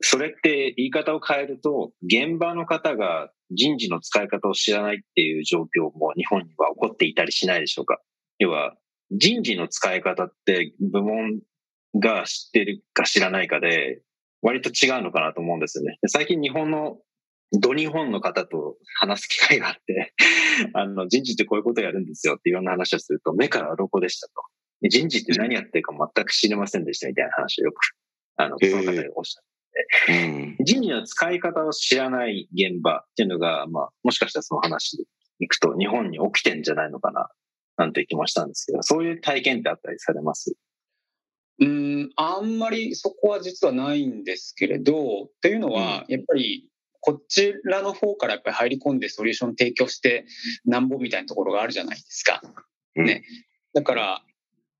[0.00, 8.00] それって言い方を変えると、現場の方が人事の使い方を知らないっていう状況も日本には起こっていたりしないでしょうか？
[8.38, 8.74] 要は、
[9.10, 11.40] 人事の使い方って部門
[11.98, 14.02] が知ってるか知らないかで、
[14.42, 15.98] 割と違うのかなと思うんですよね。
[16.06, 16.98] 最近日本の、
[17.52, 20.12] ド日本の方と話す機会があって
[20.74, 24.34] あの、人事ってこういうことやるんですよっていろんな話をすると、目から鱗でしたと。
[24.82, 27.78] 人事って何やってるか全く知りませんでしたみたいな話をよく、
[28.36, 29.48] あの、その方がおっしゃって。
[30.60, 35.04] 人事の使い方を知らない現場っていうのが、まあ、もしかしたらその話で
[35.40, 37.30] いくと日本に起きてんじゃないのかな、
[37.78, 40.54] なんて気もしたんですけど、そういう体験ってあったりされます？
[41.60, 46.68] うん、あんまりそこは実はないんですけれど、っていうのは、やっぱり
[47.00, 50.26] こちらの方からやっぱり入り込んでソリューション提供して
[50.64, 52.42] なんぼみたいなところがあるじゃないですか。
[52.94, 53.24] ね。
[53.74, 54.22] だから、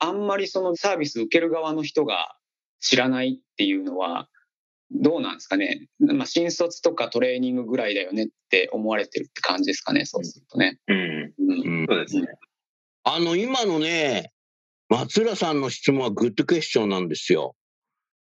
[0.01, 2.37] あんまりそのサービス受ける側の人が
[2.81, 4.29] 知らないっていうのは、
[4.91, 5.89] どうなんですかね。
[5.99, 10.79] まあ、新卒とかトレーニングぐらいだよねって思われてるって感じですかね、そうするとね。
[10.89, 11.35] うん。
[11.39, 12.27] うん、そうですね。
[13.11, 14.33] あの、今のね、
[14.91, 17.57] 松浦さんの質問はグッドクエスチョンなんですよ。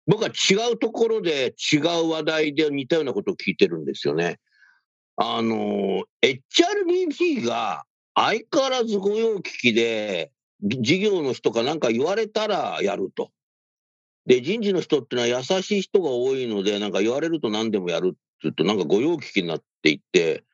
[0.07, 4.39] 僕は違うところで違う話題で似たようなことを聞いてるんですよね。
[5.17, 7.83] あの、HRBP が
[8.15, 10.31] 相変わらず御用聞きで、
[10.63, 13.33] 事業の人かなんか言われたらやると。
[14.25, 20.45] で、人事の人ってのは優しい人が多いので、なんか言われると何でもやるって言うと、なんか御用聞きになっていって、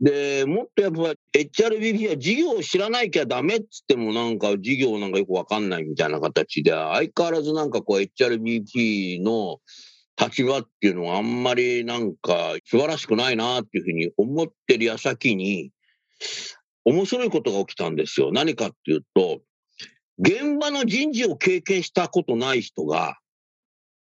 [0.00, 9.58] で、もっとやっぱ HRBP は事業を知らなきゃダメっつってもなんか事業なんかよくわかんないみたいな形で、相変わらずなんかこう HRBP の
[10.20, 15.72] 立場っていうのはあんまりなんか素晴らしくないなっていうふうに思ってる矢先に、
[16.84, 18.30] 面白いことが起きたんですよ。
[18.32, 19.40] 何かっていうと、
[20.18, 23.18] 現場の人事を経験したことない人が、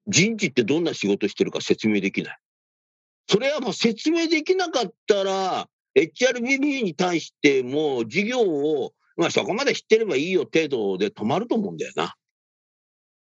[0.07, 2.37] 人事ってどんな仕事してるか説明できない。
[3.29, 12.15] それはもう説明できなかったら、HRBB に対しても事業をまあそこまで知ってればいいよ程度で止まると思うんだよな。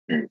[0.07, 0.27] うん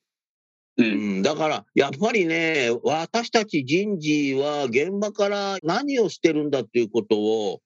[0.78, 0.82] う
[1.18, 7.60] ん、だから、やっぱりね、私たち人事は現場から何をしてるんだっていうことを、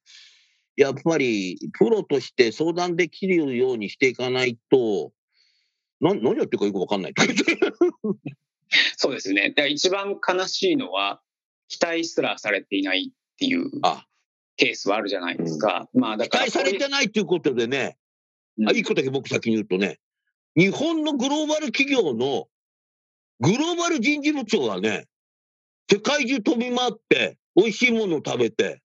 [0.77, 5.13] やっぱりプロとして相談できるようにしていかないと、
[6.01, 7.15] な何やってるかよく分かんない。
[8.97, 9.53] そうですね。
[9.55, 11.21] だ一番悲しいのは、
[11.69, 13.71] 期待すらされていないっていう
[14.57, 15.89] ケースはあるじゃないですか。
[15.93, 17.97] まあ、だから期待されてないっていうことでね、
[18.59, 19.99] うん、あいいことだけ僕先に言うとね、
[20.57, 22.47] 日本のグローバル企業の
[23.41, 25.07] グローバル人事部長はね、
[25.91, 28.81] 世界中飛び回って、美味しいものを食べて、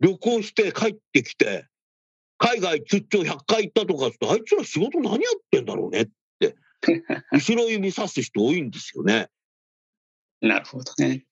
[0.00, 1.66] 旅行して帰ってきて、
[2.38, 6.56] 海外出張100回行ったとかって、あいつら仕事何やってんだろうねって、
[7.32, 9.28] 後ろ指さす人多いんですよね。
[10.40, 11.24] なるほどね。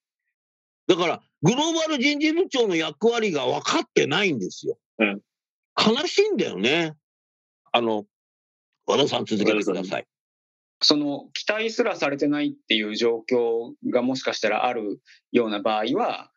[0.87, 4.79] だから、グローバル人事部長の役割が分かってないんですよ。
[4.99, 5.21] うん、
[5.77, 6.95] 悲しいんだよね。
[7.73, 8.05] あの、
[8.87, 10.07] 和田さん続けてください。
[10.83, 15.01] その期待すらされてないっていう状況がもしかしたらある
[15.33, 16.31] ような場合は、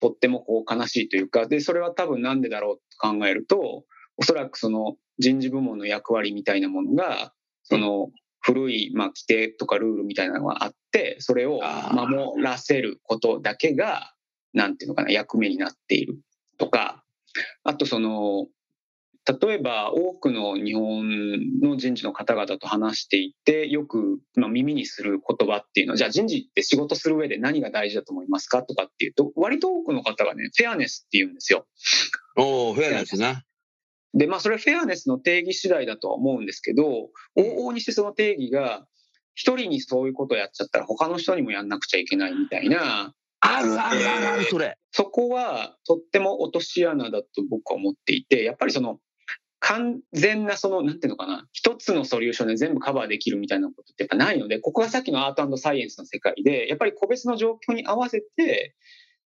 [0.00, 3.84] とってもこう悲しいというか、で、それは多分なんでだろうと考えると、
[4.16, 7.32] おそらくその人事部門の役割みたいなものが、
[7.64, 8.10] その
[8.40, 11.60] 古い、まあ、規定とかルールみたいなのがあって、それを
[11.92, 14.12] 守らせることだけが、
[14.52, 16.18] なんていうのかな、役目になっている
[16.58, 17.04] とか、
[17.64, 18.46] あとその、
[19.26, 31.66] 例えば多くの日本の人事の方々と話していてよく、まあ、耳にする言葉っていうのはじゃあ人事って仕事する上で何が大事だと思いますかとかっていうと割と多くの方がねフェアネスって言うんですよ。
[32.36, 33.44] おフェアネスな。
[34.14, 38.86] でまあそれフェアネスの定義次第だとは思うんですけど往々にしてその定義が
[39.34, 44.76] 一人にそういうことやっちゃったら他の人にもやんなくちゃいけないみたいなあるあるあるある、それ。
[44.92, 48.98] そこはとっても落とし穴だと僕は思っていて、やっぱりその
[49.60, 58.74] 完全なその、なんていうのかな、一つのソリューションで全部カバーできるみたいなことってやっぱないので、ここがさっきのアートサイエンスの世界で、やっぱり個別の状況に合わせて、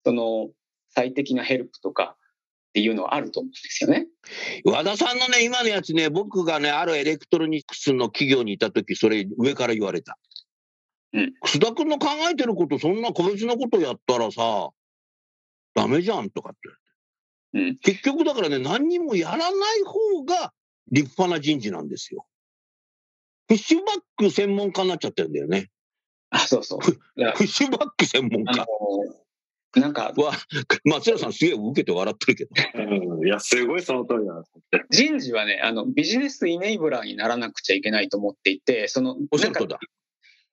[0.04, 0.48] その
[0.90, 2.16] 最適なヘルプとか
[2.78, 4.06] っていうのはあると思うんですよね。
[4.64, 10.16] 和田さんのね、今のやつね、僕がね、あるエレクトロニクスの企業にいた時、それ上から言われた。
[11.12, 11.34] うん。
[11.40, 14.70] 楠田君の考えてること、そんな個別のことやったらさ、
[15.74, 16.58] ダメじゃんとかって
[17.54, 19.50] うん、結局だからね、何にもやらない
[19.84, 20.52] 方が
[20.92, 22.26] 立派な人事なんですよ。
[23.48, 25.70] フィッシュバック専門家になっちゃってるんだよね。
[26.30, 26.80] あ、そうそう。
[26.80, 28.66] フィッシュバック専門家。
[29.76, 30.32] なんか、わ、
[30.84, 32.50] 松浦さんすげえ受けて笑ってるけど。
[33.18, 39.66] うん、いや、すごいその通りなんです人事はね、あの、ビジネスイネイブラーにならなくちゃいけないと思っていて、その、なんか、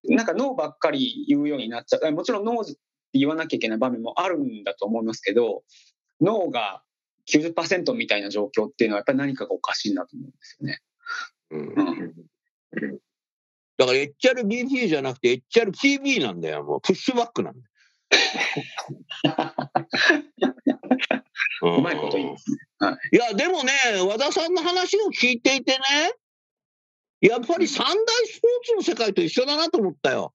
[0.08, 2.12] なんかノーばっかり言うようになっちゃう。
[2.12, 2.78] もちろんノーって
[3.13, 5.63] 言わなきゃいけない場面もあるんだと思いますけど、
[6.21, 6.84] 脳が
[7.32, 10.80] 90%みたいな状況っていうのはやっぱり何かがおかしいんだと思うんですよね。
[11.51, 11.75] うん、
[13.78, 17.65] だから HRBP じゃなくて HRPB なんだよ、もうプッシュバックなんだよ。
[21.62, 22.58] うまいこと言いますね。
[22.80, 23.72] はい、いや、でもね、
[24.08, 25.80] 和田さんの話を聞いていてね、
[27.22, 27.91] やっぱり三大
[28.28, 30.34] スポーツの世界と一緒だなと思ったよ。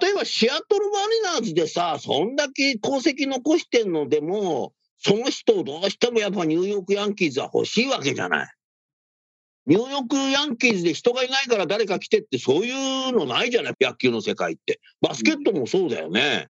[0.00, 8.54] 例えばシアトルマリナーズでさ、そんだけ功績残してんのでも、その人をどうしてもやっぱニューヨークヤンキーズは欲しいわけじゃない。
[9.66, 14.80] ニューヨークヤンキーズで人がいないから誰か来てってそういうのないじゃない野球の世界って。
[15.00, 16.48] バスケットもそうだよね。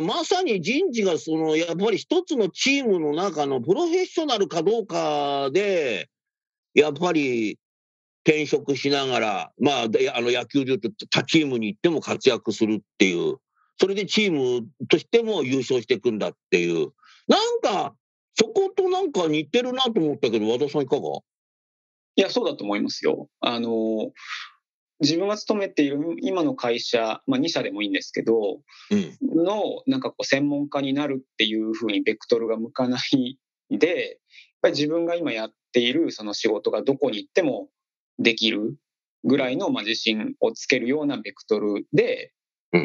[0.00, 6.08] まさに人事がそのやっぱり一つのチームの中のプロフェッショナルかどうかで
[6.74, 7.58] やっぱり
[8.26, 13.36] 転職しながら、まあ、あの野球でいうと他チームに行っても活躍するっていう、
[13.78, 16.92] それでチームとしても優勝していくんだっていう、
[17.28, 17.94] なんか、
[18.34, 21.02] そことなんか似てるなと思ったけど、和田さんいかが？
[22.16, 23.28] いや、そうだと思いますよ。
[23.40, 24.10] あの、
[25.04, 33.38] 自分が勤めている今の会社、まあ、2社でもいいんですけど、うん、のなんかこう専門家になるっていうふうにベクトルが向かない
[33.70, 34.18] で、やっ
[34.62, 37.68] ぱり自分が今やっているその仕事がどこに行っても
[38.18, 38.76] できる
[39.24, 42.32] ぐらいのまあ自信をつけるようなベクトルで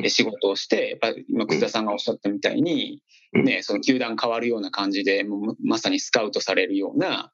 [0.07, 3.01] 仕事をして、やっぱ今、久田さんがおっしゃったみたいに、
[3.33, 5.25] ね、その球団変わるような感じで、
[5.63, 7.31] まさにスカウトされるような、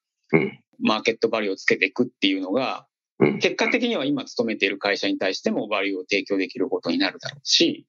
[0.80, 2.88] マーケットバリューをつけていくっていうのが、
[3.20, 7.86] 結果的には今勤めている会社に対してもバリューを提供できることになるだろうし、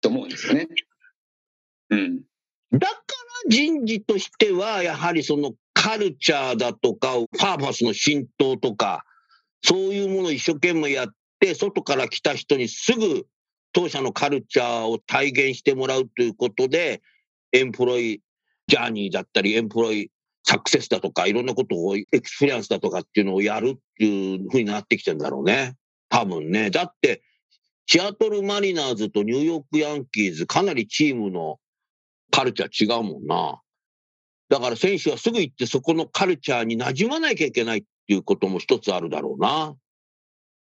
[0.00, 0.68] と思うんですよね。
[1.90, 2.20] うん。
[2.72, 2.96] だから
[3.48, 9.04] 人事としては、やはりそのカルチャーだとか、パーパスの浸透とか、
[9.62, 11.08] そういうものを一生懸命やっ、
[11.54, 13.26] 外から来た人にすぐ
[13.72, 17.02] 当社のカルチャーを体現してもらうということで、
[17.52, 25.76] employee journey だったり、 employee success だとか、いろんなことを、 experience だとかっていうのをやるっていうふうになってきてんだろうね。
[26.08, 26.70] 多分ね。
[26.70, 27.22] だって、
[27.84, 31.58] シアトルマリナーズとニューヨークヤンキーズ、かなりチームの
[32.30, 33.60] カルチャー違うもんな。
[34.48, 39.74] だから選手はすぐ行ってそこのカルチャーに馴染まなきゃいけないっていうことも一つあるだろうな。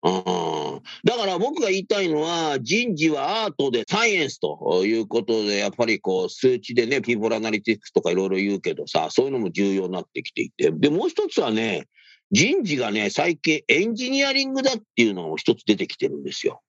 [0.06, 10.70] うん、だから僕が言いたいのは、人事はアートでサイエンスということで、やっぱりこう数値でね、ピーポルアナリティクスとかいろいろ言うけどさ、そういうのも重要になってきていて。
[10.72, 11.88] で、もう一つはね、
[12.30, 16.62] 人事がね、最近エンジニアリングだっていうのも一つ出てきてるんですよ。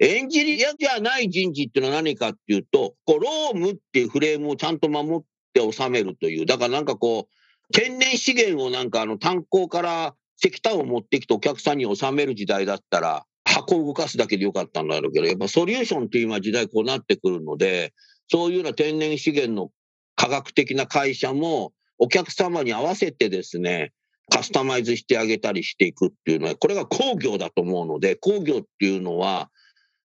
[0.00, 17.92] エンジニアじゃない人事っていうのは何かっていうと、こうロームっていうフレームをちゃんと守って収めるという、だからなんかこう、天然資源をなんかあの炭鉱から石炭を持ってきてお客さんに納める時代だったら、箱を動かすだけでよかったんだろうけど、やっぱソリューションっていう今時代こうなってくるので、
[18.28, 19.70] そういうような天然資源の
[20.16, 23.92] 科学的な会社もお客様に合わせてですね、
[24.30, 29.50] カスタマイズしてあげたりしていくっていうのは、これが工業だと思うので、工業っていうのは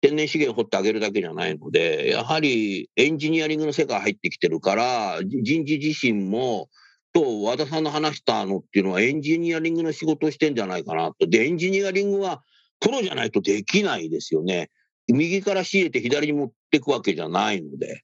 [0.02, 6.68] 天然資源を掘ってあげるだけじゃないので、やはりエンジニアリングの世界入ってきてるから、人事自身も
[7.12, 11.26] と和田さんの話したのっていうのはエンジニアリングの仕事をしてんじゃないかなと。
[11.26, 12.42] で、エンジニアリングは
[12.80, 14.70] プロじゃないとできないですよね。
[15.08, 18.02] 右から仕入れて左に持っていくわけじゃないので。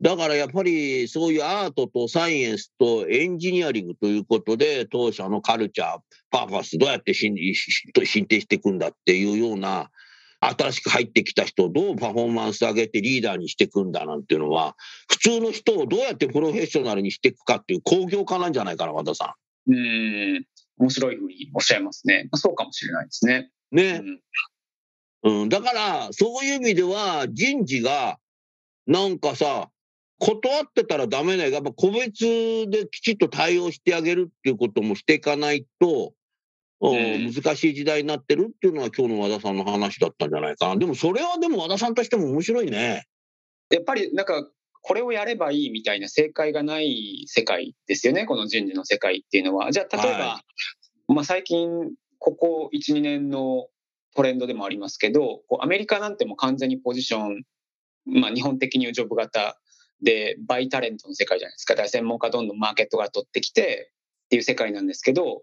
[0.00, 5.98] だからやっぱりそういうアートとサイエンスとエンジニアリングということで当社のカルチャー、
[6.30, 9.90] パーパスどうやって進呈していくんだっていうような
[10.40, 14.76] 新しく入ってきた人をどうパフォーマンス上げてリーダーにしていくんだなんていうのは、
[15.08, 19.34] 普通の人をどうやってプロフェッショナルにしていくかっていう工業化なんじゃないかな、和田さ
[19.66, 19.72] ん。
[19.72, 20.46] うん、
[20.78, 22.28] 面白いふうにおっしゃいますね。
[22.34, 23.50] そうかもしれないですね。
[23.72, 24.02] ね。
[25.22, 28.18] うん、うん、だから、そういう意味では、人事が、
[28.86, 29.70] なんかさ、
[30.20, 36.12] 断ってたらダメなやっぱ個別できちっと対応してあげるっていうこともしていかないと、
[36.80, 40.76] 難しい時代になってるっていうのは今日の和田さんの話だったんじゃないかな。
[40.76, 43.06] でもそれはでも和田さんとしても面白いね。
[43.70, 44.48] やっぱりなんか
[44.80, 49.72] これをやればいいみたいな正解がない世界ですよね、この人事の世界っていうのは。
[49.72, 50.44] じゃあ例えば、は
[51.08, 51.68] い、まあ、最近
[52.18, 53.66] ここ1、2年の
[54.14, 57.42] トレンドでもありますけど、こうアメリカなんても完全にポジション、
[58.06, 59.58] まあ、日本的に言うジョブ型
[60.00, 61.76] でバイタレントの世界じゃないですか。
[61.88, 63.92] 専門家どんどんマーケットが取ってきて
[64.26, 65.42] っていう世界なんですけど、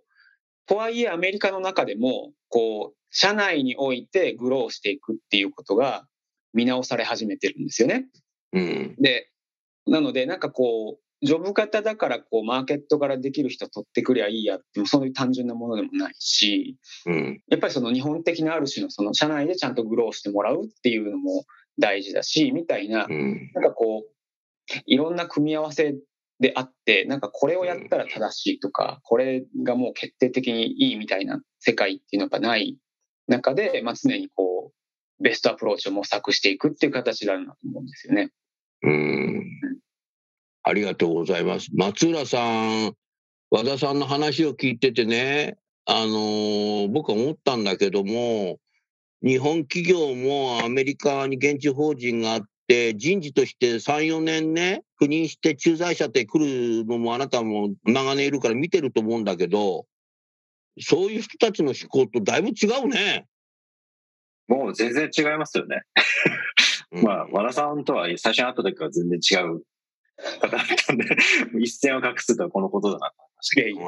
[0.68, 6.06] とはいえアメリカの中でも、こう、社内においてグローしていくっていうことが
[6.54, 8.08] 見直され始めてるんですよね。
[8.52, 9.30] うん、で、
[9.88, 21.46] なのでなんかこう、ジョブ型だからこうマーケットからできる人取ってくりゃいいやってもそういう単純なものでもないし、うん、やっぱりその日本的なある種のその社内でちゃんとグローしてもらうっていうのも
[21.80, 25.96] 大事だし、みたいな、うん、なんかこう、いろんな組み合わせ
[26.40, 32.78] であって、なんかこれをやったら正しいとか、これがもう決定的にいいみたいな世界っていうのがない
[33.28, 38.32] 中で、まあ、常にこう、ベストアプローチを模索していくっていう形だなと思うんですよね。
[38.84, 39.44] うん。
[40.64, 41.70] ありがとうございます。
[41.74, 42.40] 松浦さ
[42.88, 42.94] ん、
[43.50, 48.58] 和田さんの話を聞いててね、あのー、僕は思ったんだけども、
[49.24, 59.86] 日本企業もアメリカに現地法人があっで、人事として3、4年ね、赴任して駐在者って来るのもあなたも長年いるから見てると思うんだけど、
[60.80, 63.28] そういう人たちの思考とだいぶ違うね。
[64.48, 65.84] もう全然違いますよね。
[66.92, 69.64] まあ、和田さんとは最初に会った時は全然違う
[70.42, 71.06] 方だったんで、
[71.60, 73.80] 一線を画すとはこのことだなと思いましたけど、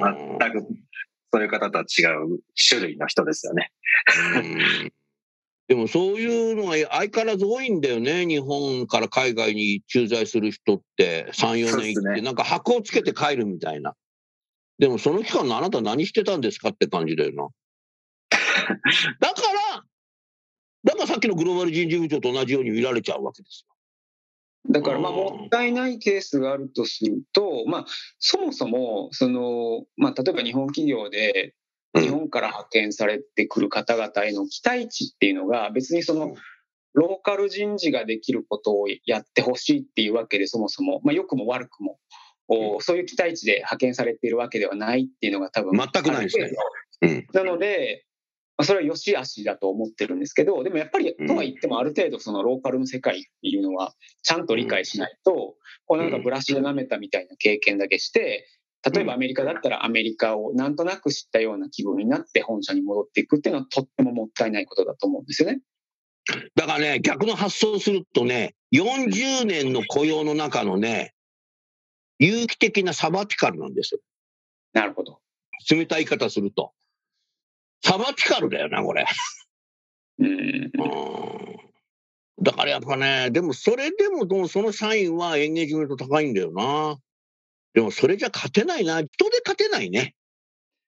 [0.00, 0.68] 今、全く
[1.32, 3.72] そういう方とは違う種類の人ですよね。
[5.68, 8.24] でもそういうのが相変わらず多いんだよね。
[8.24, 13.94] 日本から海外に駐在する人って3、4年行って、ね、なんか箱をつけて帰るみたいな。
[14.78, 17.48] でもその期間のあなた何してたんですかって感じだよな。
[19.20, 19.42] だか
[19.74, 19.84] ら、
[20.84, 23.76] だからさっきのグローバル人事部長と同じように見られちゃうわけですよ。
[24.70, 27.86] だからまあもったいないケースがあるとすると、まあ、
[28.18, 31.54] そもそもその、まあ、例えば日本企業で
[32.00, 36.34] 日本から派遣されてくる方々への期待値っていうのが別にその
[36.94, 41.98] ローカル人事ができることをやってほしいっていうわけでそもそも、まあ、良くも悪くも、
[42.48, 46.50] うん、そういう期待値で派遣されているわけではないっていうのが多分全くないですね。
[47.02, 48.06] うん、なので、
[48.56, 53.92] まあ、それは良し悪しだと思ってるんですけどでもやっぱりとは言ってもある程度そのローカルの世界っていうのは
[54.22, 58.46] ちゃんと理解しないと、こうなんかブラシで舐めたみたいな経験だけして
[58.92, 65.60] 例えばアメリカだったらアメリカをなんとなく知ったような気分になって本社に戻っていくっていうのはとってももったいないことだと思うんですよね。
[66.54, 71.14] だからね、逆の発想するとね、40年の雇用の中のね、
[72.18, 74.00] 有機的なサバティカルなんですよ。
[74.72, 75.20] なるほど。
[75.70, 76.72] 冷たい言い方すると。
[77.84, 79.04] サバティカルだよな、これ。
[80.18, 80.26] うん。
[80.28, 81.56] うん
[82.42, 86.98] だからやっぱね、でもそれでもどうその社員はエンゲージメント高いんだよな。
[87.76, 89.02] でもそれじゃ勝てないな。
[89.02, 90.14] 人で勝てないね。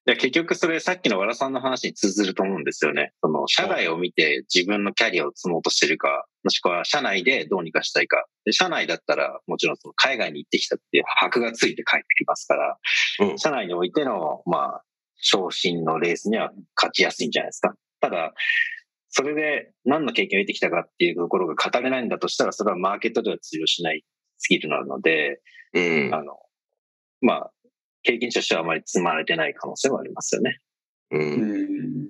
[0.07, 3.13] いや結局それさっきの和田さんの話に通ずると思うんですよね。
[3.21, 8.25] その社外を見て自分のキャリアを積もうとしてるか、もしくは社内でどうにかしたいか。
[8.47, 12.79] で社内だったらもちろんその海外に行ってきたっていう箔がついて帰ってきますから、
[13.21, 14.83] うん社内においての、まあ、
[15.17, 17.75] 昇進のレースには勝ちやすいんじゃないですか。
[18.01, 18.33] ただ、
[19.11, 24.07] それで何の経験を得てきたかっていうところが語れないんだとしたら、それはマーケットでは通用しない
[24.39, 25.43] スキルなので、
[25.75, 26.15] うん。
[26.15, 26.39] あの、
[27.21, 27.53] まあ、
[28.03, 30.59] 経験値としてはあまり積まれてない可能性はありますよね。
[31.11, 31.19] う。
[31.19, 32.09] うん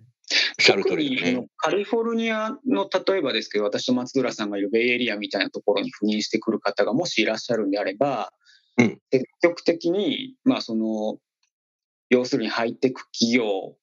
[0.67, 1.49] 特に。
[1.57, 8.33] カリフォルニアの例えばですけど、私と松浦さんがいるベイエリアみたいなところに赴任してくる方がもしいらっしゃるんであれば、
[8.77, 11.19] うん積極的に、まあその、
[12.11, 13.77] 要するにハイテク企業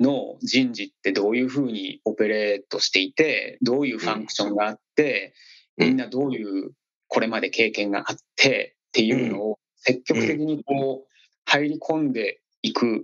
[0.00, 5.32] の人事ってどういうふうにオペレートしていて、どういうファンクションがあって、
[5.78, 6.72] うんみんなどういう
[7.06, 11.08] これまで経験があってっていうのを積極的にこう
[11.46, 13.00] 入り込んでいくっ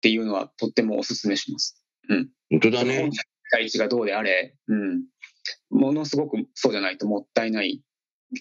[0.00, 1.82] ていうのはとってもお勧めします。
[2.50, 3.10] 本当だね
[3.52, 5.04] 第一がどうであれ、うん、
[5.70, 7.82] ものすごくそうじゃないともったいない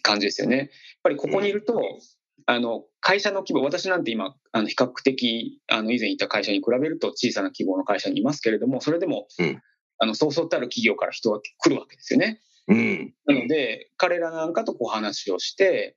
[0.01, 0.57] 感じですよね。
[0.57, 0.67] やっ
[1.03, 1.82] ぱりここにいると、
[2.45, 9.61] あの会社の規模、私なんて今、あの比較的あの以前いた会社に比べると小さな規模の会社にいますけれども、それでも、うん
[9.99, 12.39] あのそうそうたる企業から人が来るわけですよね。
[12.67, 13.13] うん。
[13.25, 15.95] なので、彼らなんかとこう話をして、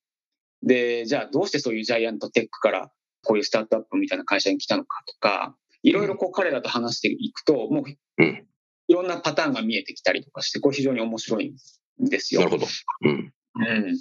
[0.63, 2.91] で、じゃあどうしてそういうジャイアントテックから
[3.23, 7.85] こういうスタートアップみたいな会社に来たのかとか、いろいろこう彼らと話していくと、もう
[8.19, 8.47] うん。
[8.89, 11.55] いろんなパターンが見えてきたりとかして、これ非常に面白い
[12.03, 12.41] んですよ。
[12.41, 12.67] なるほど。
[13.03, 13.33] うん。
[13.55, 13.99] うん。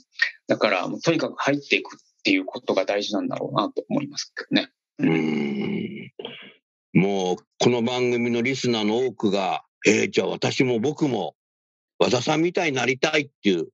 [0.48, 4.72] だから、とにかく入っていくっていうことが大事なんだろうなと思いますけどね。
[4.98, 6.12] うん。
[6.94, 11.36] もう、この番組のリスナーの多くが、えー、じゃあ私も僕も
[12.00, 13.70] 和田さんみたいになりたいっていう、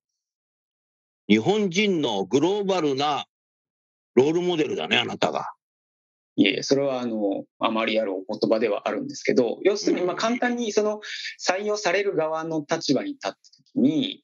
[1.27, 3.25] 日本人のグローバルな
[4.15, 5.51] ロールモデルだね、あなたが。
[6.37, 10.99] いえそれはあの、あまりあるお言葉ではあるんですけど、要するに、まあ簡単にその
[11.39, 13.39] 採用される側の立場に立ったと
[13.73, 14.23] きに、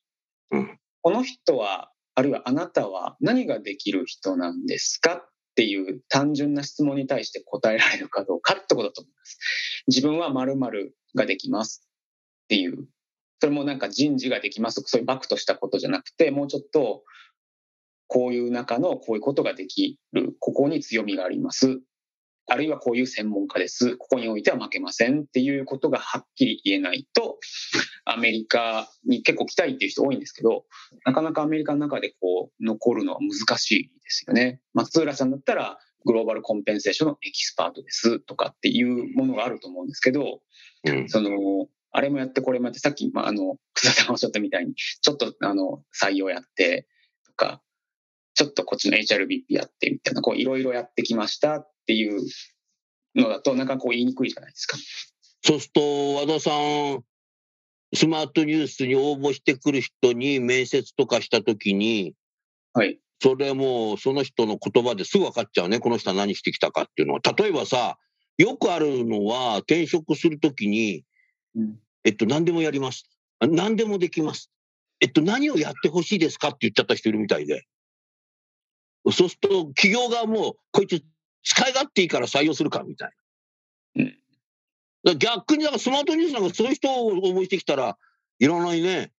[0.52, 9.40] うんこの人は、あるいはあなたは何ができる人なんですかっていう単純な質問に対して答えられるかどうかってことだと思います。
[9.88, 11.88] 自分は〇〇ができます
[12.44, 12.86] っていう、
[13.42, 17.04] それもなんか人事ができますとかそういうバクとしたことじゃなくて、もうちょっと、
[18.06, 21.80] こういう中のこういうことができる、ここに強みがあります。
[22.46, 23.98] あるいはこういう専門家です。
[23.98, 27.40] ここにおいては負けませんっていうことがはっきり言えないと、
[28.06, 30.66] アメリカに結構来たいっていう人多いんですけど、
[31.06, 34.60] なかなかアメリカの中でこう残るのは難しいですよね。
[34.76, 40.42] 松浦さんだったらグローバルコンペンセーションのエキスパートですとかっていうものがあると思うんですけど、
[40.86, 41.10] うん。
[41.10, 41.30] その、
[41.92, 46.88] あれもやってこれもやって、さっき、まあ、あの、 草田さんがおっしゃったみたいに、ちょっと、あの、採用やって、
[47.26, 47.62] とか、
[48.34, 52.22] ちょっとこっちの HRBP やって、みたいな、こう、いろいろやってきましたっていう
[53.16, 54.78] のだと、なんかこう言いにくいじゃないですか。
[55.44, 57.04] そうすると、和田さん、
[57.94, 62.14] スマートニュースに応募してくる人に面接とかしたときに、
[62.74, 63.00] はい。
[63.22, 67.20] それもうその人の言葉ですぐ分かっちゃうね、この人は何してきたかっていうのは。
[67.38, 67.98] 例えばさ、
[68.38, 71.04] よくあるのは、転職するときに、
[71.56, 73.06] うんえっと、何でもやります。
[73.40, 74.52] あ何でもできます。
[75.00, 77.66] えっと、何をやってほしいですかって言っちゃった人いるみたいで。
[79.12, 81.04] そうすると、企業側も、こいつ
[81.44, 83.12] 使い勝手いいから採用するかみたい
[83.96, 84.04] な。
[84.04, 84.18] うん
[85.04, 87.98] だから逆に、だからスマートニュースなんかそういう人を応募してきたら、
[88.40, 89.12] いらないね。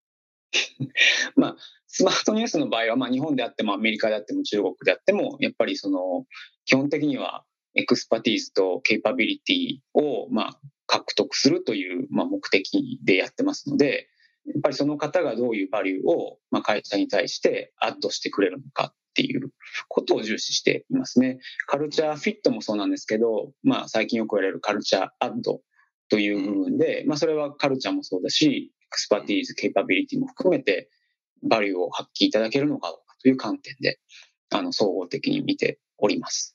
[1.34, 1.56] まあ、
[1.88, 6.26] スマートニュースの場合は、まあ、日本であってもアメリカであっても中国であっても、やっぱりその、
[6.66, 7.44] 基本的には
[7.74, 10.60] expertise と capability を、まあ、
[10.92, 14.08] 獲得するという、ま、目的でやってますので、
[14.44, 19.50] やっぱりその方がどういうバリューを、ま、会社に対してアッドしてくれるのかっていう
[19.88, 21.38] ことを重視していますね。
[21.66, 25.62] culture fit もそうなんですけど、まあ、最近よく言われる culture add
[26.10, 30.90] という部分で、まあ、それはカルチャーもそうだし、 expertise、 capability も含めて、
[31.42, 33.98] バリューを発揮いただけるのかどうかという観点で、
[34.50, 36.54] あの、総合的に見ております。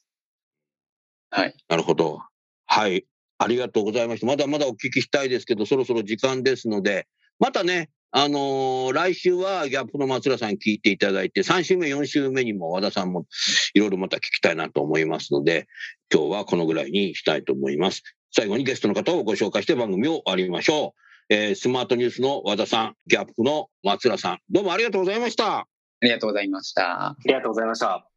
[1.32, 1.56] はい。
[1.68, 2.20] なるほど。
[2.68, 3.06] はい。
[3.38, 4.26] ありがとうございました。
[4.26, 7.08] まだまだお聞きしたいですけど、そろそろ時間ですので、
[7.40, 13.26] またね、あのー来週はギャップの松浦さんに聞いていただいて、3週目、4週目にも和田さんも
[13.74, 15.68] いろいろまた聞きたいなと思いますので、
[16.12, 18.04] 今日はこのぐらいにしたいと思います。
[18.32, 20.96] 最後にゲストの方をご紹介して番組を終わりましょ
[21.30, 21.34] う。
[21.34, 25.60] えースマートニュースの和田さん、ギャップの松浦さん、どうもありがとうございました。
[25.60, 25.68] あ
[26.02, 27.08] りがとうございました。
[27.10, 28.17] ありがとうございました。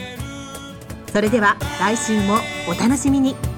[1.11, 2.37] それでは来週も
[2.69, 3.50] お楽しみに。